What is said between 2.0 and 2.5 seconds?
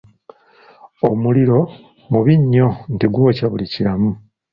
mubi